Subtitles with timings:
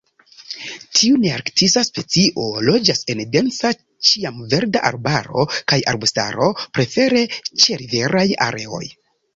[0.99, 3.71] Tiu nearktisa specio loĝas en densa
[4.11, 8.87] ĉiamverda arbaro kaj arbustaro, prefere ĉeriveraj areoj.